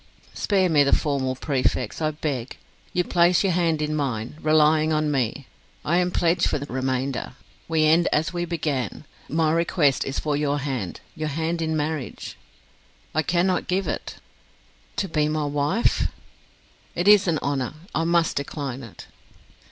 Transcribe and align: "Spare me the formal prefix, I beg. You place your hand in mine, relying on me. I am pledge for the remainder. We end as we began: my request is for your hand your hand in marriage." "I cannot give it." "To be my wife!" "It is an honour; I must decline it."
"Spare 0.33 0.67
me 0.67 0.83
the 0.83 0.95
formal 0.95 1.35
prefix, 1.35 2.01
I 2.01 2.09
beg. 2.09 2.57
You 2.91 3.03
place 3.03 3.43
your 3.43 3.53
hand 3.53 3.83
in 3.83 3.93
mine, 3.95 4.35
relying 4.41 4.91
on 4.91 5.11
me. 5.11 5.45
I 5.85 5.97
am 5.97 6.09
pledge 6.09 6.47
for 6.47 6.57
the 6.57 6.65
remainder. 6.65 7.33
We 7.67 7.85
end 7.85 8.07
as 8.11 8.33
we 8.33 8.45
began: 8.45 9.03
my 9.29 9.51
request 9.51 10.03
is 10.03 10.17
for 10.17 10.35
your 10.35 10.57
hand 10.61 11.01
your 11.15 11.29
hand 11.29 11.61
in 11.61 11.77
marriage." 11.77 12.35
"I 13.13 13.21
cannot 13.21 13.67
give 13.67 13.87
it." 13.87 14.15
"To 14.95 15.07
be 15.07 15.27
my 15.27 15.45
wife!" 15.45 16.07
"It 16.95 17.07
is 17.07 17.27
an 17.27 17.37
honour; 17.43 17.75
I 17.93 18.03
must 18.03 18.37
decline 18.37 18.81
it." 18.81 19.05